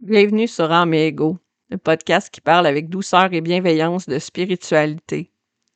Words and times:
Bienvenue 0.00 0.46
sur 0.46 0.70
Âme 0.70 0.94
Ego, 0.94 1.38
le 1.70 1.76
podcast 1.76 2.30
qui 2.30 2.40
parle 2.40 2.68
avec 2.68 2.88
douceur 2.88 3.32
et 3.32 3.40
bienveillance 3.40 4.06
de 4.06 4.20
spiritualité. 4.20 5.32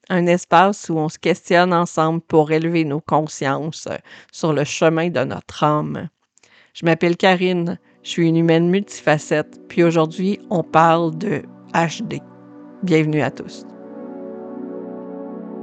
Un 0.08 0.26
espace 0.26 0.88
où 0.88 0.96
on 0.96 1.08
se 1.08 1.18
questionne 1.18 1.75
ensemble 1.75 2.21
pour 2.21 2.53
élever 2.53 2.85
nos 2.85 3.00
consciences 3.00 3.88
sur 4.30 4.53
le 4.53 4.62
chemin 4.62 5.08
de 5.08 5.24
notre 5.24 5.64
âme. 5.64 6.08
Je 6.72 6.85
m'appelle 6.85 7.16
Karine, 7.16 7.80
je 8.04 8.11
suis 8.11 8.29
une 8.29 8.37
humaine 8.37 8.71
multifacette, 8.71 9.61
puis 9.66 9.82
aujourd'hui, 9.82 10.39
on 10.50 10.62
parle 10.62 11.18
de 11.18 11.43
HD. 11.75 12.20
Bienvenue 12.84 13.23
à 13.23 13.32
tous. 13.32 13.66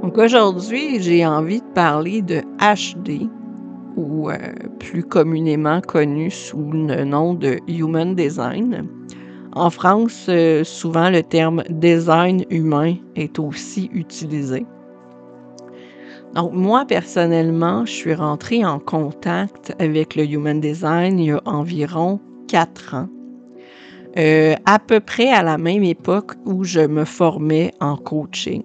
Donc 0.02 0.18
aujourd'hui, 0.18 1.00
j'ai 1.00 1.24
envie 1.24 1.62
de 1.62 1.72
parler 1.72 2.20
de 2.20 2.42
HD, 2.58 3.30
ou 4.00 4.30
euh, 4.30 4.36
plus 4.78 5.02
communément 5.02 5.80
connu 5.80 6.30
sous 6.30 6.70
le 6.72 7.04
nom 7.04 7.34
de 7.34 7.58
Human 7.68 8.14
Design. 8.14 8.86
En 9.52 9.70
France, 9.70 10.26
euh, 10.28 10.64
souvent 10.64 11.10
le 11.10 11.22
terme 11.22 11.62
design 11.68 12.44
humain 12.50 12.94
est 13.16 13.38
aussi 13.38 13.90
utilisé. 13.92 14.64
Donc 16.34 16.52
moi, 16.52 16.84
personnellement, 16.86 17.84
je 17.84 17.92
suis 17.92 18.14
rentrée 18.14 18.64
en 18.64 18.78
contact 18.78 19.74
avec 19.80 20.14
le 20.14 20.24
Human 20.24 20.60
Design 20.60 21.18
il 21.18 21.26
y 21.26 21.30
a 21.32 21.40
environ 21.44 22.20
quatre 22.46 22.94
ans. 22.94 23.08
Euh, 24.16 24.54
à 24.66 24.78
peu 24.78 25.00
près 25.00 25.28
à 25.28 25.42
la 25.42 25.58
même 25.58 25.84
époque 25.84 26.32
où 26.44 26.64
je 26.64 26.80
me 26.80 27.04
formais 27.04 27.72
en 27.80 27.96
coaching. 27.96 28.62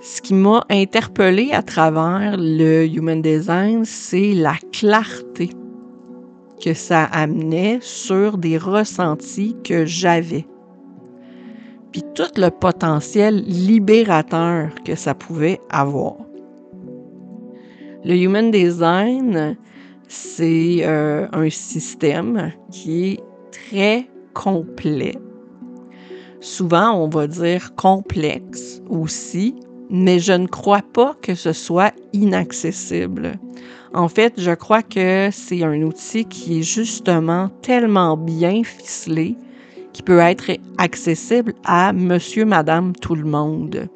Ce 0.00 0.20
qui 0.20 0.34
m'a 0.34 0.64
interpellé 0.68 1.52
à 1.52 1.62
travers 1.62 2.36
le 2.38 2.86
Human 2.86 3.22
Design, 3.22 3.84
c'est 3.84 4.34
la 4.34 4.54
clarté 4.72 5.50
que 6.62 6.74
ça 6.74 7.04
amenait 7.04 7.78
sur 7.80 8.38
des 8.38 8.58
ressentis 8.58 9.56
que 9.64 9.84
j'avais. 9.84 10.46
Puis 11.92 12.02
tout 12.14 12.30
le 12.36 12.50
potentiel 12.50 13.42
libérateur 13.46 14.70
que 14.84 14.94
ça 14.94 15.14
pouvait 15.14 15.60
avoir. 15.70 16.16
Le 18.04 18.14
Human 18.14 18.50
Design, 18.50 19.56
c'est 20.08 20.78
euh, 20.82 21.26
un 21.32 21.50
système 21.50 22.52
qui 22.70 23.04
est 23.04 23.20
très 23.50 24.08
complet. 24.34 25.16
Souvent, 26.40 26.92
on 26.92 27.08
va 27.08 27.26
dire 27.26 27.74
complexe 27.74 28.80
aussi, 28.88 29.56
mais 29.90 30.18
je 30.18 30.32
ne 30.32 30.46
crois 30.46 30.82
pas 30.92 31.14
que 31.22 31.34
ce 31.34 31.52
soit 31.52 31.92
inaccessible. 32.12 33.38
En 33.94 34.08
fait, 34.08 34.34
je 34.36 34.50
crois 34.50 34.82
que 34.82 35.30
c'est 35.32 35.62
un 35.62 35.80
outil 35.82 36.24
qui 36.24 36.58
est 36.60 36.62
justement 36.62 37.48
tellement 37.62 38.16
bien 38.16 38.62
ficelé 38.62 39.36
qui 39.92 40.02
peut 40.02 40.18
être 40.18 40.50
accessible 40.76 41.54
à 41.64 41.94
monsieur, 41.94 42.44
madame, 42.44 42.92
tout 42.94 43.14
le 43.14 43.24
monde. 43.24 43.88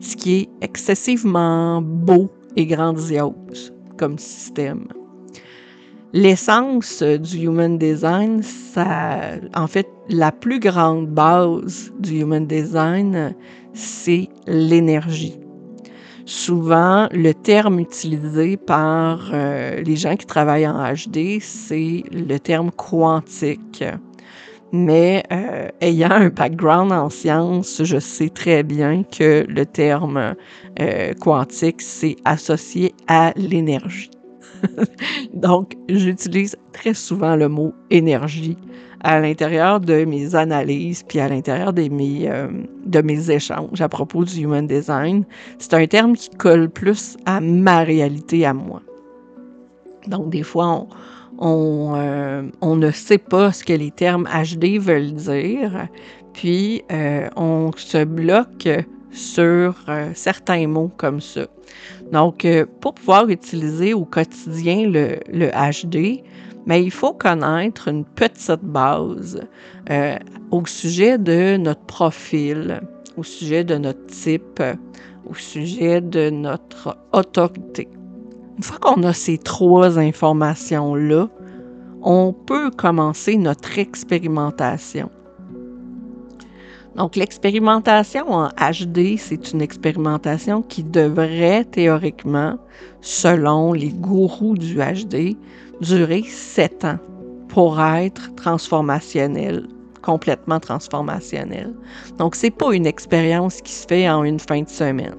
Ce 0.00 0.16
qui 0.16 0.34
est 0.34 0.48
excessivement 0.60 1.80
beau 1.80 2.28
et 2.56 2.66
grandiose 2.66 3.72
comme 3.96 4.18
système. 4.18 4.88
L'essence 6.12 7.02
du 7.02 7.44
Human 7.44 7.78
Design, 7.78 8.42
ça, 8.42 9.20
en 9.54 9.66
fait, 9.66 9.86
la 10.08 10.32
plus 10.32 10.58
grande 10.58 11.06
base 11.06 11.92
du 12.00 12.22
Human 12.22 12.46
Design, 12.46 13.34
c'est 13.74 14.28
l'énergie. 14.46 15.38
Souvent, 16.28 17.08
le 17.10 17.32
terme 17.32 17.80
utilisé 17.80 18.58
par 18.58 19.30
euh, 19.32 19.80
les 19.80 19.96
gens 19.96 20.14
qui 20.14 20.26
travaillent 20.26 20.68
en 20.68 20.92
HD, 20.92 21.38
c'est 21.40 22.04
le 22.12 22.36
terme 22.36 22.70
quantique. 22.70 23.82
Mais 24.70 25.22
euh, 25.32 25.68
ayant 25.80 26.10
un 26.10 26.28
background 26.28 26.92
en 26.92 27.08
sciences, 27.08 27.82
je 27.82 27.98
sais 27.98 28.28
très 28.28 28.62
bien 28.62 29.04
que 29.04 29.46
le 29.48 29.64
terme 29.64 30.34
euh, 30.80 31.14
quantique, 31.14 31.80
c'est 31.80 32.16
associé 32.26 32.94
à 33.06 33.32
l'énergie. 33.36 34.10
Donc, 35.32 35.76
j'utilise 35.88 36.56
très 36.74 36.92
souvent 36.92 37.36
le 37.36 37.48
mot 37.48 37.72
énergie 37.90 38.58
à 39.00 39.20
l'intérieur 39.20 39.80
de 39.80 40.04
mes 40.04 40.34
analyses, 40.34 41.04
puis 41.06 41.20
à 41.20 41.28
l'intérieur 41.28 41.72
de 41.72 41.88
mes, 41.88 42.28
euh, 42.28 42.48
de 42.84 43.00
mes 43.00 43.30
échanges 43.30 43.80
à 43.80 43.88
propos 43.88 44.24
du 44.24 44.42
Human 44.42 44.66
Design. 44.66 45.24
C'est 45.58 45.74
un 45.74 45.86
terme 45.86 46.16
qui 46.16 46.30
colle 46.30 46.68
plus 46.68 47.16
à 47.24 47.40
ma 47.40 47.84
réalité 47.84 48.44
à 48.44 48.52
moi. 48.52 48.82
Donc, 50.06 50.30
des 50.30 50.42
fois, 50.42 50.86
on, 51.38 51.92
euh, 51.96 52.42
on, 52.60 52.76
ne 52.76 52.90
sait 52.90 53.18
pas 53.18 53.52
ce 53.52 53.64
que 53.64 53.72
les 53.72 53.90
termes 53.90 54.26
HD 54.26 54.78
veulent 54.78 55.12
dire, 55.12 55.86
puis 56.32 56.82
euh, 56.90 57.28
on 57.36 57.70
se 57.76 58.04
bloque 58.04 58.68
sur 59.10 59.74
certains 60.14 60.66
mots 60.68 60.90
comme 60.96 61.20
ça. 61.20 61.46
Donc, 62.12 62.46
pour 62.80 62.94
pouvoir 62.94 63.28
utiliser 63.28 63.94
au 63.94 64.04
quotidien 64.04 64.88
le, 64.88 65.18
le 65.32 65.48
HD, 65.48 66.22
mais 66.66 66.82
il 66.82 66.90
faut 66.90 67.12
connaître 67.12 67.88
une 67.88 68.04
petite 68.04 68.62
base 68.62 69.40
euh, 69.90 70.16
au 70.50 70.64
sujet 70.66 71.18
de 71.18 71.56
notre 71.56 71.84
profil, 71.86 72.80
au 73.16 73.22
sujet 73.22 73.64
de 73.64 73.76
notre 73.76 74.06
type, 74.06 74.62
au 75.28 75.34
sujet 75.34 76.00
de 76.00 76.30
notre 76.30 76.96
autorité. 77.12 77.88
Une 78.56 78.62
fois 78.62 78.78
qu'on 78.78 79.02
a 79.02 79.12
ces 79.12 79.38
trois 79.38 79.98
informations-là, 79.98 81.28
on 82.02 82.32
peut 82.32 82.70
commencer 82.70 83.36
notre 83.36 83.78
expérimentation. 83.78 85.10
Donc, 86.98 87.14
l'expérimentation 87.14 88.28
en 88.32 88.48
HD, 88.48 89.16
c'est 89.18 89.52
une 89.52 89.62
expérimentation 89.62 90.62
qui 90.62 90.82
devrait 90.82 91.64
théoriquement, 91.64 92.58
selon 93.02 93.72
les 93.72 93.90
gourous 93.90 94.56
du 94.58 94.78
HD, 94.78 95.36
durer 95.80 96.24
sept 96.24 96.84
ans 96.84 96.98
pour 97.46 97.80
être 97.80 98.34
transformationnel, 98.34 99.68
complètement 100.02 100.58
transformationnel. 100.58 101.72
Donc, 102.18 102.34
c'est 102.34 102.50
pas 102.50 102.74
une 102.74 102.86
expérience 102.86 103.60
qui 103.60 103.72
se 103.72 103.86
fait 103.86 104.10
en 104.10 104.24
une 104.24 104.40
fin 104.40 104.62
de 104.62 104.68
semaine. 104.68 105.14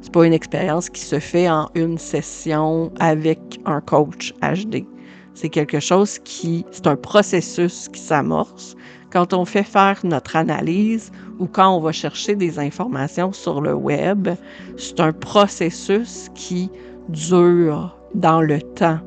C'est 0.00 0.12
pas 0.12 0.24
une 0.24 0.32
expérience 0.32 0.88
qui 0.88 1.02
se 1.02 1.20
fait 1.20 1.50
en 1.50 1.68
une 1.74 1.98
session 1.98 2.90
avec 2.98 3.60
un 3.66 3.82
coach 3.82 4.32
HD. 4.40 4.86
C'est 5.34 5.48
quelque 5.48 5.80
chose 5.80 6.18
qui, 6.20 6.64
c'est 6.70 6.86
un 6.86 6.96
processus 6.96 7.88
qui 7.88 8.00
s'amorce 8.00 8.76
quand 9.10 9.32
on 9.32 9.44
fait 9.44 9.62
faire 9.64 9.98
notre 10.02 10.36
analyse 10.36 11.12
ou 11.38 11.46
quand 11.46 11.76
on 11.76 11.80
va 11.80 11.92
chercher 11.92 12.34
des 12.34 12.58
informations 12.58 13.32
sur 13.32 13.60
le 13.60 13.74
web. 13.74 14.28
C'est 14.76 15.00
un 15.00 15.12
processus 15.12 16.28
qui 16.34 16.70
dure 17.08 17.96
dans 18.14 18.40
le 18.40 18.60
temps 18.60 19.00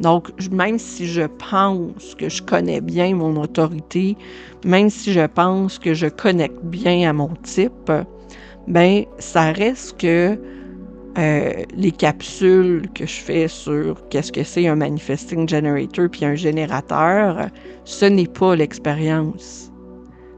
donc, 0.00 0.30
même 0.50 0.78
si 0.78 1.06
je 1.06 1.22
pense 1.22 2.14
que 2.16 2.28
je 2.28 2.42
connais 2.42 2.80
bien 2.80 3.14
mon 3.14 3.40
autorité, 3.40 4.16
même 4.64 4.90
si 4.90 5.12
je 5.12 5.26
pense 5.26 5.78
que 5.78 5.94
je 5.94 6.06
connecte 6.06 6.62
bien 6.64 7.08
à 7.08 7.12
mon 7.12 7.30
type, 7.42 7.92
ben 8.68 9.04
ça 9.18 9.52
reste 9.52 9.98
que 9.98 10.38
euh, 11.18 11.64
les 11.74 11.92
capsules 11.92 12.82
que 12.94 13.06
je 13.06 13.20
fais 13.20 13.48
sur 13.48 14.06
qu'est-ce 14.10 14.30
que 14.30 14.44
c'est 14.44 14.66
un 14.66 14.76
manifesting 14.76 15.48
generator 15.48 16.08
puis 16.10 16.24
un 16.24 16.34
générateur, 16.34 17.48
ce 17.84 18.04
n'est 18.04 18.26
pas 18.26 18.54
l'expérience. 18.54 19.72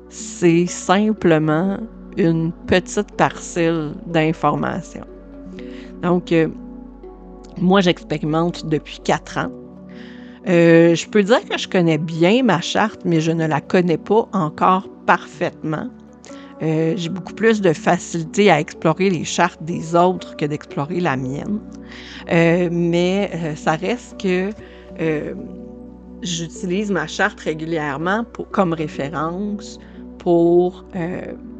C'est 0.09 0.67
simplement 0.67 1.79
une 2.17 2.53
petite 2.67 3.11
parcelle 3.17 3.93
d'information. 4.07 5.05
Donc, 6.03 6.31
euh, 6.31 6.49
moi, 7.61 7.81
j'expérimente 7.81 8.67
depuis 8.67 9.01
quatre 9.03 9.39
ans. 9.39 9.51
Euh, 10.49 10.95
je 10.95 11.09
peux 11.09 11.23
dire 11.23 11.45
que 11.49 11.59
je 11.59 11.69
connais 11.69 11.99
bien 11.99 12.43
ma 12.43 12.61
charte, 12.61 13.01
mais 13.05 13.21
je 13.21 13.33
ne 13.33 13.47
la 13.47 13.61
connais 13.61 13.99
pas 13.99 14.29
encore 14.33 14.89
parfaitement. 15.07 15.89
Euh, 16.63 16.95
j'ai 16.97 17.09
beaucoup 17.09 17.35
plus 17.35 17.61
de 17.61 17.73
facilité 17.73 18.51
à 18.51 18.61
explorer 18.61 19.11
les 19.11 19.25
chartes 19.25 19.63
des 19.63 19.95
autres 19.95 20.37
que 20.37 20.45
d'explorer 20.45 21.01
la 21.01 21.17
mienne. 21.17 21.61
Euh, 22.31 22.69
mais 22.71 23.55
ça 23.57 23.73
reste 23.73 24.21
que 24.21 24.51
j'utilise 26.23 26.91
ma 26.91 27.07
charte 27.07 27.39
régulièrement 27.41 28.25
comme 28.51 28.73
référence 28.73 29.79
pour, 30.19 30.85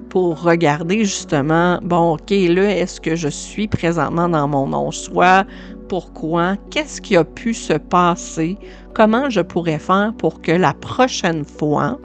pour 0.09 0.43
regarder 0.43 1.05
justement, 1.05 1.79
bon, 1.83 2.15
OK, 2.15 2.31
là, 2.31 2.77
est-ce 2.77 3.01
que 3.01 3.15
je 3.15 3.29
suis 3.29 3.69
présentement 3.69 4.29
dans 4.29 4.49
mon 4.49 4.67
non-soi? 4.67 5.47
pourquoi, 5.89 6.57
qu'est-ce 6.71 7.01
qui 7.01 7.17
a 7.17 7.25
pu 7.25 7.55
se 7.55 7.73
passer, 7.73 8.59
comment 8.95 9.31
je 9.31 9.41
pourrais 9.41 9.79
faire 9.79 10.13
pour 10.19 10.41
que 10.43 10.53
la 10.53 10.75
prochaine 10.75 11.45
fois, 11.45 11.99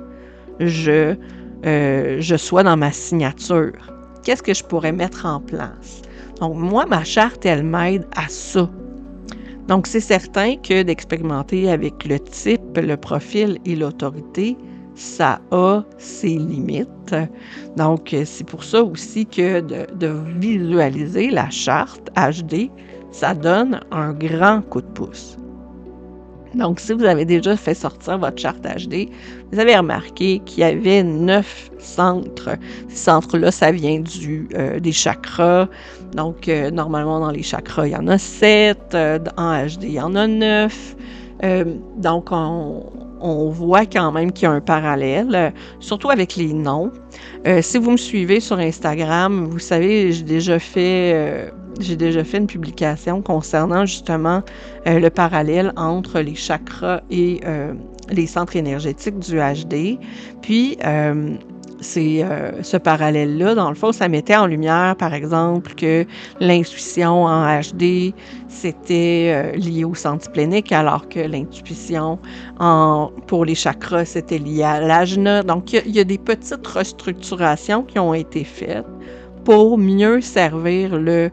je, 0.59 1.15
euh, 1.65 2.17
je 2.19 2.35
sois 2.35 2.63
dans 2.63 2.77
ma 2.77 2.91
signature. 2.91 3.73
Qu'est-ce 4.23 4.43
que 4.43 4.53
je 4.53 4.63
pourrais 4.63 4.91
mettre 4.91 5.25
en 5.25 5.39
place? 5.39 6.01
Donc, 6.39 6.55
moi, 6.55 6.85
ma 6.85 7.03
charte, 7.03 7.45
elle 7.45 7.63
m'aide 7.63 8.05
à 8.15 8.27
ça. 8.27 8.69
Donc, 9.67 9.87
c'est 9.87 10.01
certain 10.01 10.57
que 10.57 10.83
d'expérimenter 10.83 11.69
avec 11.69 12.05
le 12.05 12.19
type, 12.19 12.77
le 12.77 12.97
profil 12.97 13.59
et 13.65 13.75
l'autorité, 13.75 14.57
ça 14.95 15.39
a 15.51 15.83
ses 15.97 16.37
limites. 16.37 17.15
Donc, 17.77 18.15
c'est 18.25 18.45
pour 18.45 18.63
ça 18.63 18.83
aussi 18.83 19.25
que 19.25 19.61
de, 19.61 20.13
visualiser 20.39 21.31
la 21.31 21.49
charte 21.49 22.09
HD, 22.15 22.69
ça 23.11 23.33
donne 23.33 23.79
un 23.91 24.13
grand 24.13 24.61
coup 24.61 24.81
de 24.81 24.87
pouce. 24.87 25.37
Donc, 26.55 26.79
si 26.79 26.93
vous 26.93 27.03
avez 27.03 27.25
déjà 27.25 27.57
fait 27.57 27.73
sortir 27.73 28.17
votre 28.19 28.39
charte 28.39 28.63
HD, 28.63 29.09
vous 29.51 29.59
avez 29.59 29.75
remarqué 29.75 30.39
qu'il 30.45 30.59
y 30.59 30.63
avait 30.63 31.03
neuf 31.03 31.71
centres. 31.79 32.51
Ces 32.89 32.95
centres-là, 32.95 33.51
ça 33.51 33.71
vient 33.71 33.99
du, 33.99 34.47
euh, 34.55 34.79
des 34.79 34.91
chakras. 34.91 35.67
Donc, 36.13 36.47
euh, 36.47 36.69
normalement, 36.69 37.19
dans 37.19 37.31
les 37.31 37.43
chakras, 37.43 37.87
il 37.87 37.93
y 37.93 37.95
en 37.95 38.07
a 38.07 38.17
sept. 38.17 38.93
Euh, 38.93 39.19
en 39.37 39.65
HD, 39.65 39.83
il 39.83 39.93
y 39.93 40.01
en 40.01 40.15
a 40.15 40.27
neuf. 40.27 40.95
donc, 41.97 42.31
on, 42.31 42.83
on 43.23 43.49
voit 43.49 43.85
quand 43.85 44.11
même 44.11 44.31
qu'il 44.31 44.43
y 44.43 44.45
a 44.47 44.51
un 44.51 44.61
parallèle, 44.61 45.33
euh, 45.33 45.49
surtout 45.79 46.09
avec 46.09 46.35
les 46.35 46.53
noms. 46.53 46.91
Euh, 47.47 47.61
si 47.61 47.77
vous 47.77 47.91
me 47.91 47.97
suivez 47.97 48.39
sur 48.39 48.59
Instagram, 48.59 49.47
vous 49.49 49.59
savez, 49.59 50.11
j'ai 50.11 50.23
déjà 50.23 50.59
fait, 50.59 51.13
euh, 51.13 51.49
j'ai 51.79 51.95
déjà 51.95 52.23
fait 52.23 52.37
une 52.37 52.47
publication 52.47 53.21
concernant 53.21 53.85
justement 53.85 54.43
le 54.85 55.09
parallèle 55.09 55.71
entre 55.77 56.19
les 56.19 56.35
chakras 56.35 57.01
et 57.09 57.39
les 58.09 58.27
centres 58.27 58.55
énergétiques 58.55 59.17
du 59.19 59.37
HD. 59.37 59.97
Puis, 60.41 60.77
c'est 61.83 62.23
euh, 62.23 62.63
ce 62.63 62.77
parallèle-là. 62.77 63.53
Dans 63.53 63.69
le 63.69 63.75
fond, 63.75 63.91
ça 63.91 64.07
mettait 64.07 64.35
en 64.35 64.47
lumière, 64.47 64.95
par 64.97 65.13
exemple, 65.13 65.75
que 65.75 66.05
l'intuition 66.39 67.25
en 67.25 67.59
HD, 67.59 68.13
c'était 68.47 69.31
euh, 69.33 69.51
lié 69.57 69.83
au 69.83 69.93
sentiplénique, 69.93 70.71
alors 70.71 71.07
que 71.07 71.19
l'intuition 71.19 72.17
pour 73.27 73.45
les 73.45 73.55
chakras, 73.55 74.05
c'était 74.05 74.39
lié 74.39 74.63
à 74.63 74.79
l'ajna. 74.79 75.43
Donc, 75.43 75.73
il 75.73 75.95
y, 75.95 75.99
a 75.99 76.03
des 76.03 76.17
petites 76.17 76.65
restructurations 76.65 77.83
qui 77.83 77.99
ont 77.99 78.13
été 78.13 78.43
faites 78.43 78.85
pour 79.43 79.77
mieux 79.77 80.21
servir 80.21 80.97
le, 80.97 81.29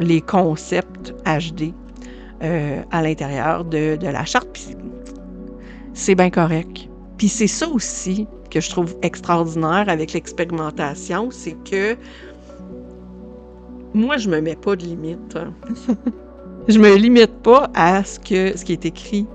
les 0.00 0.20
concepts 0.20 1.14
HD 1.24 1.72
euh, 2.42 2.82
à 2.90 3.02
l'intérieur 3.02 3.64
de, 3.64 3.96
de 3.96 4.08
la 4.08 4.24
charte. 4.24 4.74
c'est 5.94 6.14
bien 6.14 6.30
correct. 6.30 6.88
Puis 7.16 7.28
c'est 7.28 7.46
ça 7.46 7.68
aussi 7.68 8.26
que 8.48 8.60
je 8.60 8.70
trouve 8.70 8.96
extraordinaire 9.02 9.84
avec 9.88 10.12
l'expérimentation, 10.12 11.30
c'est 11.30 11.56
que 11.64 11.96
moi, 13.96 14.18
je 14.18 14.28
me 14.28 14.40
mets 14.40 14.56
pas 14.56 14.76
de 14.76 14.84
limite. 14.84 15.38
je 16.68 16.78
me 16.78 16.96
limite 16.96 17.32
pas 17.42 17.70
à 17.74 18.04
ce, 18.04 18.18
que, 18.18 18.56
ce 18.56 18.62
qui 18.62 18.72
est 18.72 18.84
écrit. 18.84 19.26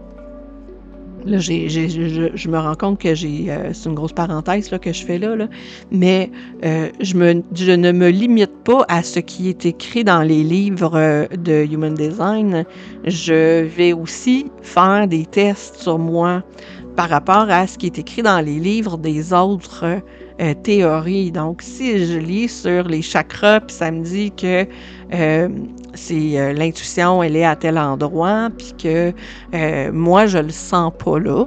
Là, 1.25 1.37
je, 1.37 2.49
me 2.49 2.57
rends 2.57 2.75
compte 2.75 2.99
que 2.99 3.13
j'ai. 3.15 3.45
Euh, 3.49 3.73
c'est 3.73 3.89
une 3.89 3.95
grosse 3.95 4.13
parenthèse 4.13 4.71
là, 4.71 4.79
que 4.79 4.91
je 4.91 5.03
fais 5.03 5.19
là, 5.19 5.35
là. 5.35 5.47
mais 5.91 6.31
euh, 6.63 6.89
je, 6.99 7.15
me, 7.15 7.43
je 7.53 7.71
ne 7.71 7.91
me 7.91 8.09
limite 8.09 8.63
pas 8.63 8.85
à 8.87 9.03
ce 9.03 9.19
qui 9.19 9.49
est 9.49 9.65
écrit 9.65 10.03
dans 10.03 10.21
les 10.21 10.43
livres 10.43 10.95
euh, 10.95 11.27
de 11.27 11.65
Human 11.71 11.93
Design. 11.93 12.65
Je 13.05 13.63
vais 13.63 13.93
aussi 13.93 14.51
faire 14.61 15.07
des 15.07 15.25
tests 15.25 15.77
sur 15.77 15.99
moi 15.99 16.43
par 16.95 17.09
rapport 17.09 17.49
à 17.49 17.67
ce 17.67 17.77
qui 17.77 17.87
est 17.87 17.99
écrit 17.99 18.21
dans 18.21 18.39
les 18.39 18.59
livres 18.59 18.97
des 18.97 19.33
autres 19.33 20.01
euh, 20.41 20.55
théories. 20.55 21.31
Donc, 21.31 21.61
si 21.61 22.03
je 22.05 22.17
lis 22.17 22.49
sur 22.49 22.87
les 22.87 23.03
chakras, 23.03 23.59
puis 23.59 23.75
ça 23.75 23.91
me 23.91 24.03
dit 24.03 24.31
que 24.31 24.65
euh, 25.13 25.49
euh, 26.11 26.53
l'intuition, 26.53 27.21
elle 27.21 27.35
est 27.35 27.45
à 27.45 27.55
tel 27.55 27.77
endroit, 27.77 28.49
puis 28.57 28.73
que 28.81 29.91
moi, 29.91 30.25
je 30.25 30.39
le 30.39 30.49
sens 30.49 30.91
pas 30.97 31.19
là, 31.19 31.45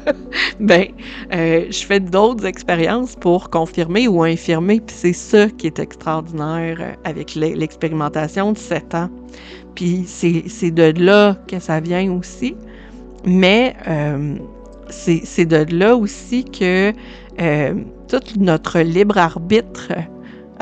ben, 0.60 0.86
je 1.30 1.84
fais 1.86 2.00
d'autres 2.00 2.46
expériences 2.46 3.14
pour 3.14 3.50
confirmer 3.50 4.08
ou 4.08 4.22
infirmer, 4.22 4.80
puis 4.80 4.96
c'est 4.96 5.12
ça 5.12 5.48
qui 5.48 5.66
est 5.66 5.78
extraordinaire 5.78 6.96
avec 7.04 7.34
l'expérimentation 7.34 8.52
de 8.52 8.58
7 8.58 8.94
ans. 8.94 9.10
Puis 9.74 10.04
c'est 10.06 10.70
de 10.70 10.94
là 10.98 11.36
que 11.46 11.58
ça 11.58 11.80
vient 11.80 12.10
aussi. 12.12 12.54
Mais 13.26 13.74
c'est 14.94 15.46
de 15.46 15.66
là 15.74 15.96
aussi 15.96 16.44
que 16.44 16.92
euh, 17.40 17.74
tout 18.08 18.22
notre 18.38 18.80
libre 18.80 19.18
arbitre 19.18 19.92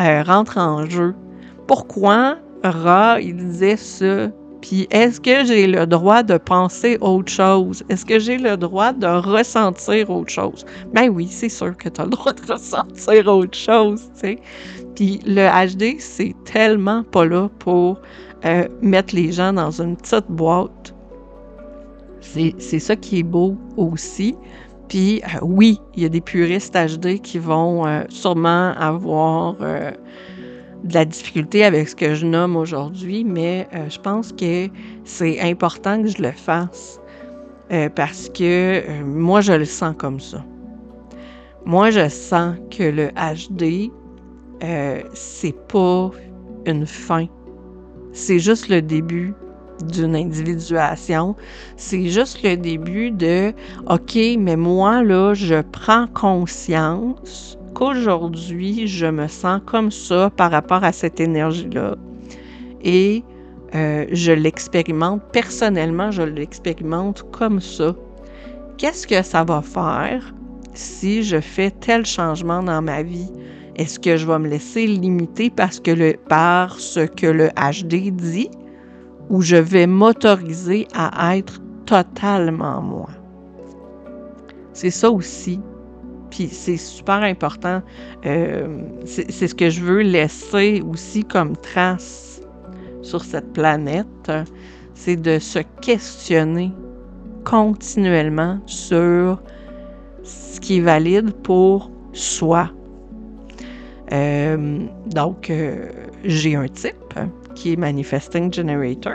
euh, 0.00 0.22
rentre 0.22 0.58
en 0.58 0.88
jeu. 0.88 1.14
Pourquoi 1.66 2.38
Ra, 2.64 3.20
il 3.20 3.36
disait 3.36 3.76
ça? 3.76 4.28
Puis 4.62 4.86
est-ce 4.90 5.20
que 5.20 5.44
j'ai 5.44 5.66
le 5.66 5.86
droit 5.86 6.22
de 6.22 6.38
penser 6.38 6.96
autre 7.00 7.30
chose? 7.30 7.82
Est-ce 7.88 8.06
que 8.06 8.20
j'ai 8.20 8.38
le 8.38 8.56
droit 8.56 8.92
de 8.92 9.06
ressentir 9.06 10.08
autre 10.08 10.30
chose? 10.30 10.64
Ben 10.94 11.08
oui, 11.08 11.26
c'est 11.28 11.48
sûr 11.48 11.76
que 11.76 11.88
tu 11.88 12.00
as 12.00 12.04
le 12.04 12.10
droit 12.10 12.32
de 12.32 12.52
ressentir 12.52 13.26
autre 13.26 13.58
chose, 13.58 14.02
tu 14.14 14.20
sais. 14.20 14.38
Puis 14.94 15.20
le 15.26 15.48
HD, 15.48 15.98
c'est 15.98 16.34
tellement 16.44 17.02
pas 17.02 17.24
là 17.24 17.48
pour 17.58 18.00
euh, 18.44 18.68
mettre 18.80 19.14
les 19.14 19.32
gens 19.32 19.52
dans 19.52 19.80
une 19.80 19.96
petite 19.96 20.28
boîte 20.28 20.91
c'est 22.22 22.78
ça 22.78 22.96
qui 22.96 23.18
est 23.18 23.24
beau 23.24 23.56
aussi. 23.76 24.36
Puis 24.88 25.22
euh, 25.22 25.38
oui, 25.42 25.80
il 25.94 26.02
y 26.02 26.06
a 26.06 26.08
des 26.08 26.20
puristes 26.20 26.74
HD 26.74 27.20
qui 27.20 27.38
vont 27.38 27.86
euh, 27.86 28.02
sûrement 28.08 28.72
avoir 28.76 29.56
euh, 29.60 29.90
de 30.84 30.94
la 30.94 31.04
difficulté 31.04 31.64
avec 31.64 31.88
ce 31.88 31.96
que 31.96 32.14
je 32.14 32.26
nomme 32.26 32.56
aujourd'hui, 32.56 33.24
mais 33.24 33.68
je 33.88 33.98
pense 34.00 34.32
que 34.32 34.68
c'est 35.04 35.40
important 35.40 36.02
que 36.02 36.08
je 36.08 36.20
le 36.20 36.32
fasse 36.32 37.00
parce 37.94 38.28
que 38.28 39.00
moi, 39.04 39.40
je 39.40 39.52
le 39.52 39.64
sens 39.64 39.94
comme 39.96 40.18
ça. 40.18 40.44
Moi, 41.64 41.90
je 41.90 42.08
sens 42.08 42.56
que 42.76 42.82
le 42.82 43.10
HD, 43.10 43.92
c'est 45.14 45.56
pas 45.68 46.10
une 46.66 46.84
fin. 46.84 47.26
C'est 48.12 48.40
juste 48.40 48.68
le 48.68 48.82
début 48.82 49.34
d'une 49.80 50.14
individuation. 50.16 51.34
C'est 51.76 52.06
juste 52.06 52.42
le 52.42 52.56
début 52.56 53.10
de 53.10 53.52
OK, 53.88 54.18
mais 54.38 54.56
moi, 54.56 55.02
là, 55.02 55.34
je 55.34 55.62
prends 55.62 56.06
conscience 56.08 57.58
qu'aujourd'hui, 57.74 58.86
je 58.86 59.06
me 59.06 59.28
sens 59.28 59.60
comme 59.66 59.90
ça 59.90 60.30
par 60.36 60.50
rapport 60.50 60.84
à 60.84 60.92
cette 60.92 61.20
énergie-là. 61.20 61.96
Et 62.82 63.24
euh, 63.74 64.06
je 64.12 64.32
l'expérimente 64.32 65.22
personnellement, 65.32 66.10
je 66.10 66.22
l'expérimente 66.22 67.22
comme 67.32 67.60
ça. 67.60 67.94
Qu'est-ce 68.76 69.06
que 69.06 69.22
ça 69.22 69.44
va 69.44 69.62
faire 69.62 70.34
si 70.74 71.22
je 71.22 71.40
fais 71.40 71.70
tel 71.70 72.04
changement 72.04 72.62
dans 72.62 72.82
ma 72.82 73.02
vie? 73.02 73.30
Est-ce 73.76 73.98
que 73.98 74.16
je 74.16 74.26
vais 74.26 74.38
me 74.38 74.48
laisser 74.48 74.86
limiter 74.86 75.48
parce 75.48 75.80
que 75.80 75.90
le, 75.90 76.14
par 76.28 76.78
ce 76.78 77.00
que 77.00 77.26
le 77.26 77.48
HD 77.50 78.10
dit? 78.10 78.50
Où 79.32 79.40
je 79.40 79.56
vais 79.56 79.86
m'autoriser 79.86 80.86
à 80.94 81.36
être 81.38 81.58
totalement 81.86 82.82
moi. 82.82 83.08
C'est 84.74 84.90
ça 84.90 85.10
aussi. 85.10 85.58
Puis 86.30 86.48
c'est 86.48 86.76
super 86.76 87.22
important. 87.22 87.82
Euh, 88.26 88.82
c'est 89.06 89.48
ce 89.48 89.54
que 89.54 89.70
je 89.70 89.80
veux 89.80 90.02
laisser 90.02 90.82
aussi 90.86 91.24
comme 91.24 91.56
trace 91.56 92.42
sur 93.00 93.24
cette 93.24 93.52
planète. 93.54 94.30
C'est 94.94 95.16
de 95.16 95.38
se 95.38 95.60
questionner 95.80 96.70
continuellement 97.44 98.60
sur 98.66 99.42
ce 100.24 100.60
qui 100.60 100.76
est 100.76 100.80
valide 100.80 101.32
pour 101.42 101.90
soi. 102.12 102.70
Euh, 104.12 104.86
donc, 105.06 105.48
euh, 105.48 105.88
j'ai 106.22 106.54
un 106.54 106.68
type 106.68 107.14
qui 107.54 107.72
est 107.72 107.76
Manifesting 107.76 108.52
Generator. 108.52 109.14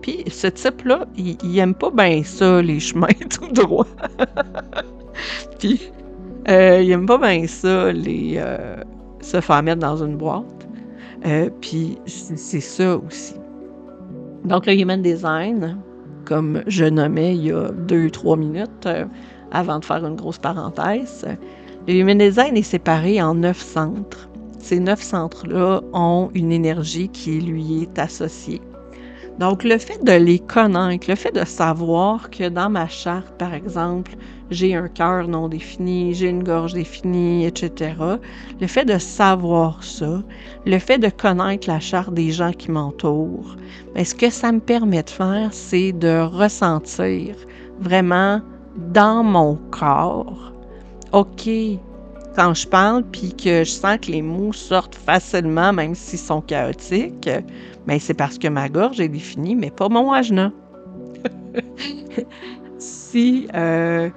Puis 0.00 0.24
ce 0.28 0.48
type-là, 0.48 1.06
il, 1.16 1.36
il, 1.44 1.58
aime 1.58 1.74
pas 1.74 1.90
bien 1.90 2.22
ça, 2.24 2.60
les 2.60 2.80
chemins 2.80 3.06
tout 3.30 3.48
droit. 3.48 3.86
Puis 5.58 5.92
euh, 6.48 6.80
il 6.82 6.90
aime 6.90 7.06
pas 7.06 7.18
bien 7.18 7.46
ça, 7.46 7.92
les 7.92 8.34
euh, 8.36 8.76
se 9.20 9.40
faire 9.40 9.62
mettre 9.62 9.80
dans 9.80 10.02
une 10.02 10.16
boîte. 10.16 10.44
Euh, 11.24 11.50
puis 11.60 11.98
c'est 12.06 12.60
ça 12.60 12.96
aussi. 12.96 13.34
Donc 14.44 14.66
le 14.66 14.74
Human 14.74 15.00
Design, 15.00 15.78
comme 16.24 16.62
je 16.66 16.84
nommais 16.84 17.36
il 17.36 17.44
y 17.44 17.52
a 17.52 17.70
deux, 17.70 18.10
trois 18.10 18.36
minutes, 18.36 18.88
avant 19.52 19.78
de 19.78 19.84
faire 19.84 20.04
une 20.04 20.16
grosse 20.16 20.38
parenthèse, 20.38 21.24
le 21.86 21.94
Human 21.94 22.18
Design 22.18 22.56
est 22.56 22.62
séparé 22.62 23.22
en 23.22 23.36
neuf 23.36 23.60
centres. 23.60 24.28
Ces 24.62 24.78
neuf 24.78 25.02
centres-là 25.02 25.80
ont 25.92 26.30
une 26.34 26.52
énergie 26.52 27.08
qui 27.08 27.40
lui 27.40 27.82
est 27.82 27.98
associée. 27.98 28.60
Donc, 29.40 29.64
le 29.64 29.76
fait 29.76 30.02
de 30.04 30.12
les 30.12 30.38
connaître, 30.38 31.10
le 31.10 31.16
fait 31.16 31.34
de 31.34 31.44
savoir 31.44 32.30
que 32.30 32.48
dans 32.48 32.70
ma 32.70 32.86
charte, 32.86 33.36
par 33.38 33.54
exemple, 33.54 34.12
j'ai 34.52 34.76
un 34.76 34.86
cœur 34.86 35.26
non 35.26 35.48
défini, 35.48 36.14
j'ai 36.14 36.28
une 36.28 36.44
gorge 36.44 36.74
définie, 36.74 37.44
etc. 37.44 37.94
Le 38.60 38.66
fait 38.68 38.84
de 38.84 38.98
savoir 38.98 39.82
ça, 39.82 40.22
le 40.64 40.78
fait 40.78 40.98
de 40.98 41.08
connaître 41.08 41.68
la 41.68 41.80
charte 41.80 42.14
des 42.14 42.30
gens 42.30 42.52
qui 42.52 42.70
m'entourent, 42.70 43.56
ben, 43.96 44.04
ce 44.04 44.14
que 44.14 44.30
ça 44.30 44.52
me 44.52 44.60
permet 44.60 45.02
de 45.02 45.10
faire, 45.10 45.48
c'est 45.52 45.90
de 45.90 46.20
ressentir 46.20 47.34
vraiment 47.80 48.40
dans 48.76 49.24
mon 49.24 49.56
corps, 49.72 50.52
OK, 51.12 51.48
quand 52.34 52.54
je 52.54 52.66
parle, 52.66 53.04
puis 53.04 53.34
que 53.34 53.64
je 53.64 53.70
sens 53.70 53.98
que 53.98 54.10
les 54.10 54.22
mots 54.22 54.52
sortent 54.52 54.94
facilement, 54.94 55.72
même 55.72 55.94
s'ils 55.94 56.18
sont 56.18 56.40
chaotiques, 56.40 57.28
mais 57.86 57.94
ben, 57.94 58.00
c'est 58.00 58.14
parce 58.14 58.38
que 58.38 58.48
ma 58.48 58.68
gorge 58.68 59.00
est 59.00 59.08
définie, 59.08 59.56
mais 59.56 59.70
pas 59.70 59.88
mon 59.88 60.12
ajna. 60.12 60.52
si 62.78 63.48
euh, 63.54 64.08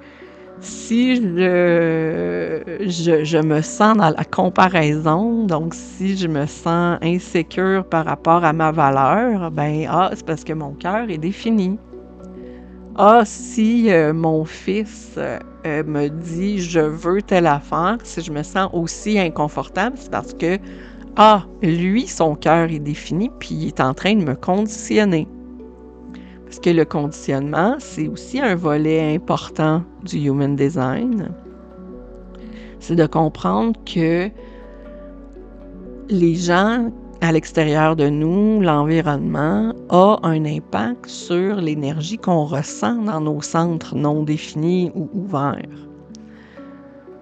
si 0.60 1.16
je, 1.16 2.60
je, 2.80 3.38
me 3.38 3.60
sens 3.60 3.96
dans 3.96 4.10
la 4.10 4.24
comparaison, 4.24 5.44
donc 5.44 5.74
si 5.74 6.16
je 6.16 6.26
me 6.28 6.46
sens 6.46 6.98
insécure 7.02 7.84
par 7.84 8.06
rapport 8.06 8.44
à 8.44 8.52
ma 8.52 8.72
valeur, 8.72 9.50
ben 9.50 9.86
ah, 9.88 10.10
c'est 10.14 10.24
parce 10.24 10.44
que 10.44 10.52
mon 10.52 10.72
cœur 10.72 11.10
est 11.10 11.18
défini. 11.18 11.78
Ah, 12.96 13.22
si 13.24 13.92
euh, 13.92 14.14
mon 14.14 14.44
fils 14.44 15.12
euh, 15.18 15.38
me 15.82 16.08
dit 16.08 16.58
je 16.60 16.80
veux 16.80 17.22
telle 17.22 17.46
affaire, 17.46 17.98
si 18.04 18.22
je 18.22 18.32
me 18.32 18.42
sens 18.42 18.70
aussi 18.72 19.18
inconfortable, 19.18 19.96
c'est 19.98 20.10
parce 20.10 20.34
que 20.34 20.58
ah, 21.16 21.46
lui, 21.62 22.06
son 22.06 22.34
cœur 22.34 22.70
est 22.70 22.78
défini, 22.78 23.30
puis 23.38 23.54
il 23.54 23.66
est 23.68 23.80
en 23.80 23.94
train 23.94 24.14
de 24.14 24.22
me 24.22 24.34
conditionner. 24.34 25.26
Parce 26.44 26.60
que 26.60 26.70
le 26.70 26.84
conditionnement, 26.84 27.76
c'est 27.78 28.06
aussi 28.06 28.38
un 28.38 28.54
volet 28.54 29.14
important 29.14 29.82
du 30.04 30.18
Human 30.18 30.54
Design. 30.54 31.30
C'est 32.80 32.96
de 32.96 33.06
comprendre 33.06 33.72
que 33.84 34.28
les 36.10 36.34
gens 36.34 36.92
à 37.20 37.32
l'extérieur 37.32 37.96
de 37.96 38.08
nous, 38.08 38.60
l'environnement, 38.60 39.72
a 39.88 40.18
un 40.22 40.44
impact 40.44 41.06
sur 41.06 41.56
l'énergie 41.56 42.18
qu'on 42.18 42.44
ressent 42.44 43.02
dans 43.02 43.20
nos 43.20 43.40
centres 43.40 43.94
non 43.94 44.22
définis 44.22 44.92
ou 44.94 45.08
ouverts. 45.14 45.88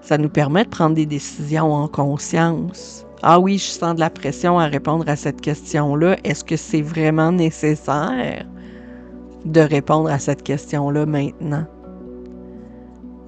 Ça 0.00 0.18
nous 0.18 0.28
permet 0.28 0.64
de 0.64 0.70
prendre 0.70 0.94
des 0.94 1.06
décisions 1.06 1.72
en 1.72 1.88
conscience. 1.88 3.06
Ah 3.22 3.40
oui, 3.40 3.58
je 3.58 3.64
sens 3.64 3.94
de 3.94 4.00
la 4.00 4.10
pression 4.10 4.58
à 4.58 4.66
répondre 4.66 5.08
à 5.08 5.16
cette 5.16 5.40
question-là. 5.40 6.16
Est-ce 6.24 6.44
que 6.44 6.56
c'est 6.56 6.82
vraiment 6.82 7.32
nécessaire? 7.32 8.44
de 9.44 9.60
répondre 9.60 10.10
à 10.10 10.18
cette 10.18 10.42
question-là 10.42 11.06
maintenant? 11.06 11.66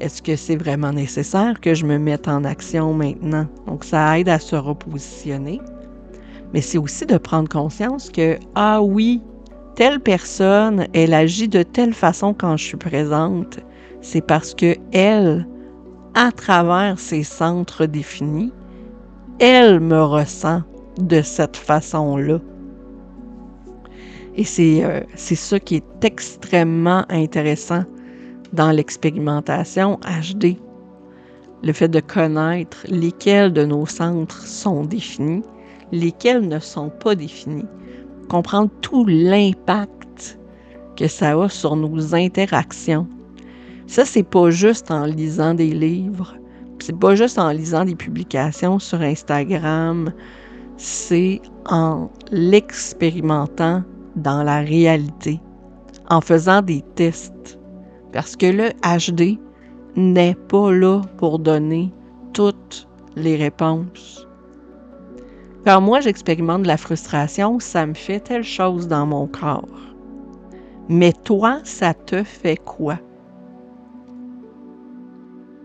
Est-ce 0.00 0.20
que 0.20 0.36
c'est 0.36 0.56
vraiment 0.56 0.92
nécessaire 0.92 1.60
que 1.60 1.74
je 1.74 1.86
me 1.86 1.98
mette 1.98 2.28
en 2.28 2.44
action 2.44 2.92
maintenant? 2.92 3.46
Donc, 3.66 3.84
ça 3.84 4.18
aide 4.18 4.28
à 4.28 4.38
se 4.38 4.56
repositionner. 4.56 5.60
Mais 6.52 6.60
c'est 6.60 6.78
aussi 6.78 7.06
de 7.06 7.18
prendre 7.18 7.48
conscience 7.48 8.10
que, 8.10 8.38
ah 8.54 8.80
oui, 8.82 9.20
telle 9.74 10.00
personne, 10.00 10.86
elle 10.94 11.12
agit 11.12 11.48
de 11.48 11.62
telle 11.62 11.92
façon 11.92 12.34
quand 12.34 12.56
je 12.56 12.64
suis 12.64 12.76
présente. 12.76 13.60
C'est 14.00 14.24
parce 14.24 14.54
que 14.54 14.76
elle, 14.92 15.46
à 16.14 16.32
travers 16.32 16.98
ses 16.98 17.22
centres 17.22 17.86
définis, 17.86 18.52
elle 19.38 19.80
me 19.80 20.02
ressent 20.02 20.62
de 20.98 21.20
cette 21.20 21.56
façon-là. 21.56 22.38
Et 24.36 24.44
euh, 24.84 25.00
c'est 25.14 25.34
ça 25.34 25.58
qui 25.58 25.76
est 25.76 26.04
extrêmement 26.04 27.04
intéressant 27.08 27.84
dans 28.52 28.70
l'expérimentation 28.70 29.98
HD. 30.02 30.56
Le 31.62 31.72
fait 31.72 31.88
de 31.88 32.00
connaître 32.00 32.84
lesquels 32.88 33.52
de 33.52 33.64
nos 33.64 33.86
centres 33.86 34.46
sont 34.46 34.84
définis, 34.84 35.42
lesquels 35.92 36.46
ne 36.46 36.58
sont 36.58 36.90
pas 36.90 37.14
définis. 37.14 37.66
Comprendre 38.28 38.70
tout 38.80 39.04
l'impact 39.06 40.38
que 40.96 41.08
ça 41.08 41.40
a 41.40 41.48
sur 41.48 41.76
nos 41.76 42.14
interactions. 42.14 43.06
Ça, 43.86 44.04
c'est 44.04 44.24
pas 44.24 44.50
juste 44.50 44.90
en 44.90 45.04
lisant 45.04 45.54
des 45.54 45.70
livres, 45.70 46.34
c'est 46.80 46.98
pas 46.98 47.14
juste 47.14 47.38
en 47.38 47.50
lisant 47.50 47.84
des 47.84 47.94
publications 47.94 48.78
sur 48.78 49.00
Instagram, 49.00 50.12
c'est 50.76 51.40
en 51.66 52.10
l'expérimentant 52.30 53.82
dans 54.16 54.42
la 54.42 54.60
réalité 54.60 55.40
en 56.10 56.20
faisant 56.20 56.62
des 56.62 56.82
tests. 56.94 57.58
Parce 58.12 58.36
que 58.36 58.46
le 58.46 58.70
HD 58.82 59.38
n'est 59.96 60.34
pas 60.48 60.72
là 60.72 61.02
pour 61.18 61.38
donner 61.38 61.92
toutes 62.32 62.88
les 63.16 63.36
réponses. 63.36 64.25
Quand 65.66 65.80
moi 65.80 65.98
j'expérimente 65.98 66.62
de 66.62 66.68
la 66.68 66.76
frustration, 66.76 67.58
ça 67.58 67.86
me 67.86 67.94
fait 67.94 68.20
telle 68.20 68.44
chose 68.44 68.86
dans 68.86 69.04
mon 69.04 69.26
corps. 69.26 69.66
Mais 70.88 71.12
toi, 71.12 71.58
ça 71.64 71.92
te 71.92 72.22
fait 72.22 72.56
quoi? 72.56 73.00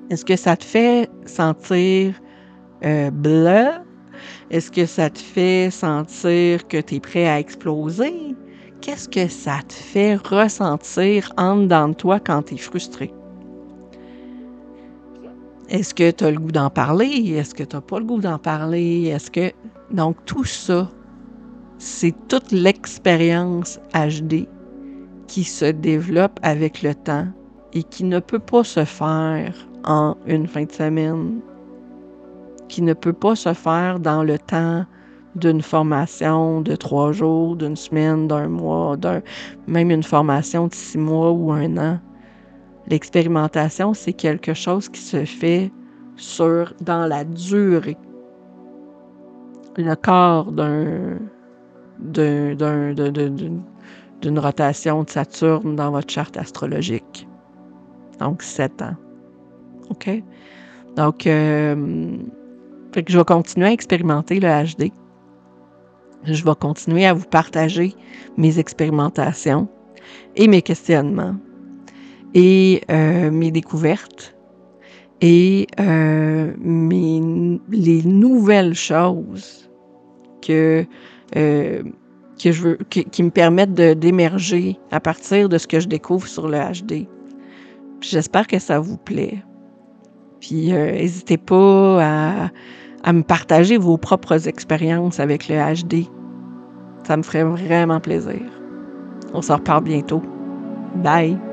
Est-ce 0.10 0.26
que 0.26 0.36
ça 0.36 0.58
te 0.58 0.66
fait 0.66 1.08
sentir 1.28 2.20
euh, 2.84 3.12
bleu? 3.12 3.68
Est-ce 4.50 4.72
que 4.72 4.88
ça 4.88 5.12
te 5.12 5.20
fait 5.20 5.70
sentir 5.70 6.68
que 6.68 6.82
tu 6.82 6.96
es 6.96 7.00
prêt 7.00 7.28
à 7.28 7.40
exploser? 7.40 8.36
qu'est-ce 8.82 9.08
que 9.08 9.28
ça 9.28 9.60
te 9.68 9.74
fait 9.74 10.16
ressentir 10.16 11.32
en 11.38 11.58
dedans 11.58 11.90
de 11.90 11.94
toi 11.94 12.20
quand 12.20 12.42
tu 12.42 12.56
es 12.56 12.58
frustré? 12.58 13.14
Est-ce 15.72 15.94
que 15.94 16.12
tu 16.12 16.26
as 16.26 16.32
le 16.32 16.38
goût 16.38 16.52
d'en 16.52 16.70
parler? 16.70 17.32
Est-ce 17.38 17.56
que 17.56 17.64
tu 17.64 17.78
n'as 17.78 17.82
pas 17.82 17.98
le 18.00 18.04
goût 18.04 18.20
d'en 18.20 18.38
parler? 18.38 19.06
Est-ce 19.06 19.32
que. 19.32 19.54
Donc, 19.90 20.18
tout 20.26 20.44
ça, 20.44 20.92
c'est 21.78 22.14
toute 22.28 22.52
l'expérience 22.52 23.80
HD 23.94 24.50
qui 25.28 25.46
se 25.46 25.64
développe 25.64 26.38
avec 26.44 26.82
le 26.82 26.94
temps 26.94 27.28
et 27.72 27.84
qui 27.84 28.04
ne 28.04 28.20
peut 28.20 28.40
pas 28.40 28.66
se 28.66 28.84
faire 28.84 29.56
en 29.86 30.18
une 30.28 30.46
fin 30.46 30.66
de 30.66 30.72
semaine, 30.74 31.40
qui 32.68 32.82
ne 32.82 32.94
peut 32.94 33.14
pas 33.14 33.38
se 33.38 33.54
faire 33.54 34.02
dans 34.02 34.24
le 34.24 34.38
temps 34.38 34.86
d'une 35.36 35.62
formation 35.62 36.60
de 36.60 36.76
trois 36.76 37.14
jours, 37.14 37.56
d'une 37.56 37.78
semaine, 37.78 38.28
d'un 38.28 38.50
mois, 38.50 38.98
d'un 38.98 39.22
même 39.68 39.90
une 39.90 40.04
formation 40.04 40.68
de 40.68 40.74
six 40.74 40.98
mois 40.98 41.32
ou 41.32 41.54
un 41.54 41.78
an. 41.78 42.00
L'expérimentation, 42.88 43.94
c'est 43.94 44.14
quelque 44.14 44.54
chose 44.54 44.90
qui 44.90 45.02
se 45.02 45.24
fait 45.26 45.72
sur 46.16 46.74
dans 46.82 47.06
la 47.08 47.24
durée. 47.24 47.98
Le 49.78 49.96
corps 49.96 50.52
d'un 50.52 51.20
d'une 54.22 54.40
rotation 54.40 55.04
de 55.04 55.10
Saturne 55.10 55.76
dans 55.76 55.92
votre 55.92 56.12
charte 56.12 56.38
astrologique. 56.38 57.28
Donc, 58.20 58.42
sept 58.42 58.82
ans. 58.82 58.96
OK? 59.90 60.24
Donc, 60.96 61.26
euh, 61.28 62.18
je 63.08 63.18
vais 63.18 63.24
continuer 63.24 63.68
à 63.68 63.72
expérimenter 63.72 64.40
le 64.40 64.48
HD. 64.48 64.92
Je 66.24 66.44
vais 66.44 66.56
continuer 66.60 67.06
à 67.06 67.14
vous 67.14 67.26
partager 67.26 67.96
mes 68.38 68.60
expérimentations 68.60 69.68
et 70.36 70.48
mes 70.48 70.62
questionnements 70.62 71.36
et 72.34 72.82
euh, 72.90 73.32
mes 73.32 73.52
découvertes 73.52 74.36
et 75.22 75.68
euh, 75.80 76.52
les 77.70 78.04
nouvelles 78.04 78.74
choses 78.74 79.70
que, 80.42 80.86
euh, 81.36 81.84
que 82.42 82.52
je 82.52 82.62
veux, 82.62 82.78
qui 82.90 83.24
me 83.24 83.30
permettent 83.30 83.74
d'émerger 83.74 84.80
à 84.90 85.00
partir 85.00 85.48
de 85.48 85.58
ce 85.60 85.68
que 85.68 85.80
je 85.80 85.88
découvre 85.88 86.28
sur 86.28 86.48
le 86.48 86.58
HD. 86.58 87.08
J'espère 88.02 88.48
que 88.48 88.58
ça 88.58 88.80
vous 88.80 88.98
plaît. 88.98 89.44
Puis 90.40 90.72
n'hésitez 90.72 91.38
pas 91.38 92.04
à 92.04 92.50
à 93.04 93.14
me 93.14 93.24
partager 93.24 93.78
vos 93.78 93.98
propres 93.98 94.48
expériences 94.48 95.20
avec 95.20 95.48
le 95.48 95.56
HD. 95.56 96.08
Ça 97.04 97.18
me 97.18 97.24
ferait 97.24 97.44
vraiment 97.44 98.00
plaisir. 98.00 98.42
On 99.34 99.42
se 99.42 99.52
reparle 99.52 99.84
bientôt. 99.84 100.22
Bye! 100.96 101.51